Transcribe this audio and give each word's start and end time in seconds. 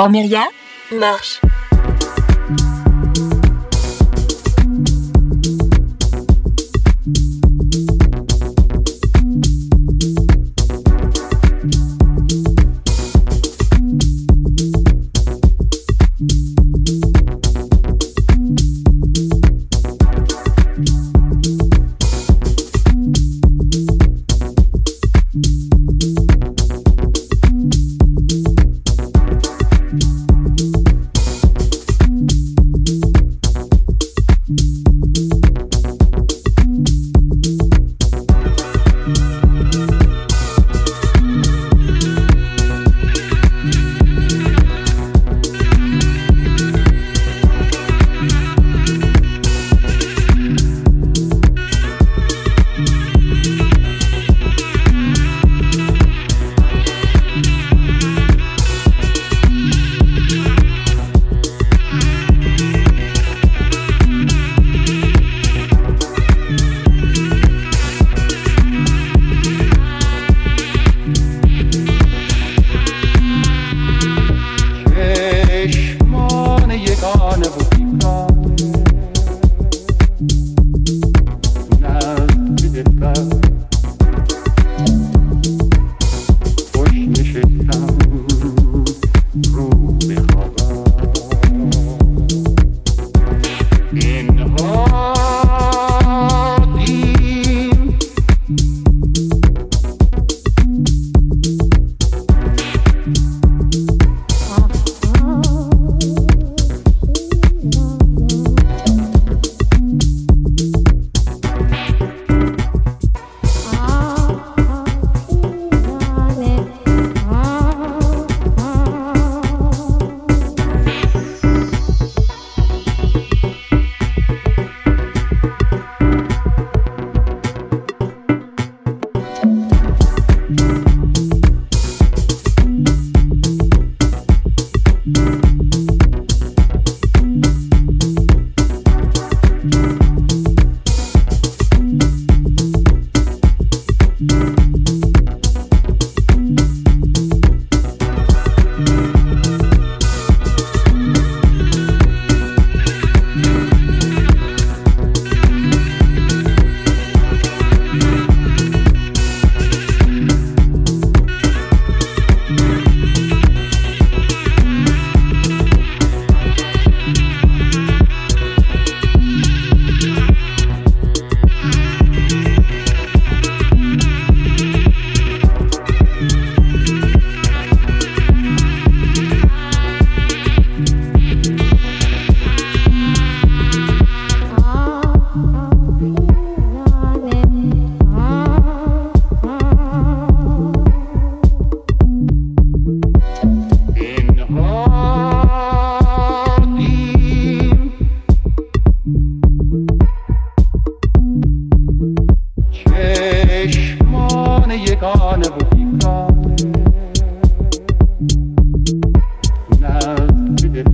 Ormeria 0.00 0.48
Marche. 0.92 1.49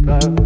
love. 0.06 0.45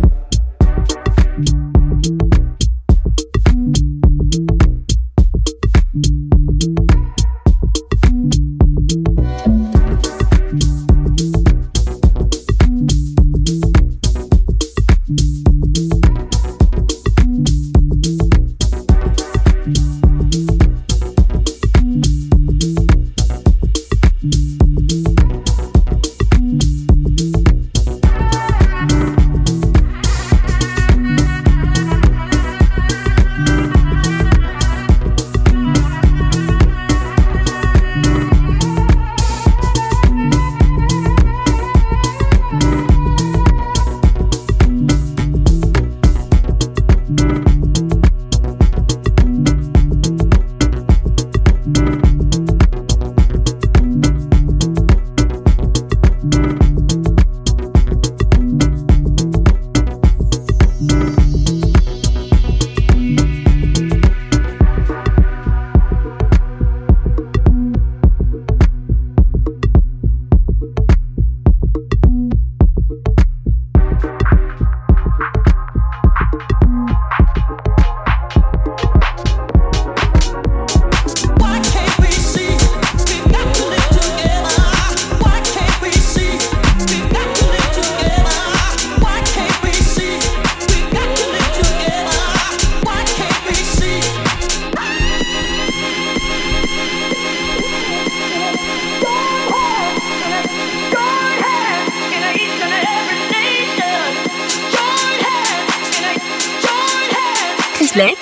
Lake, 107.96 108.18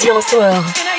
Zero 0.00 0.20
Sour. 0.20 0.91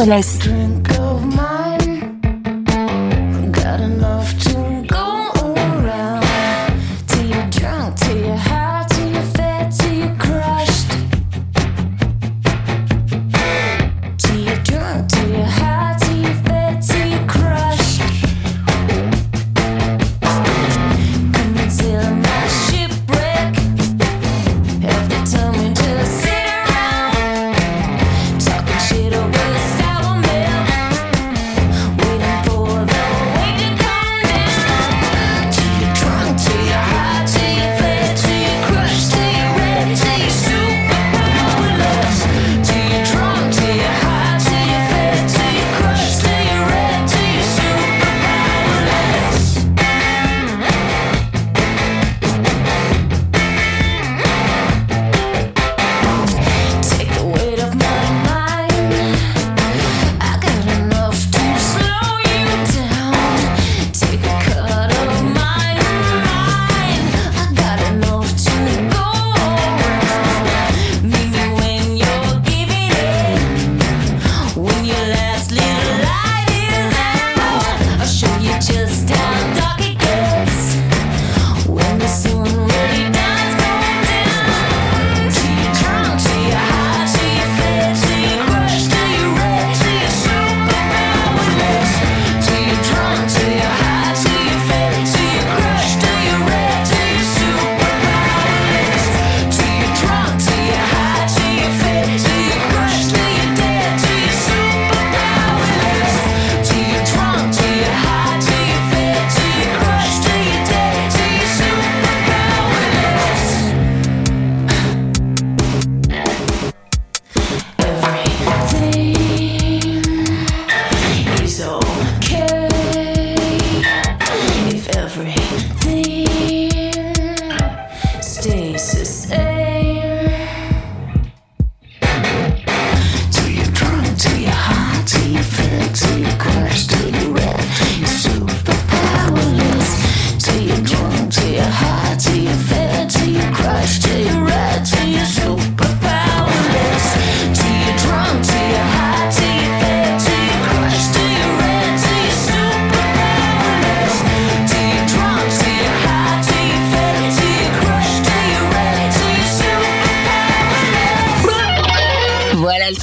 Everless. 0.00 0.89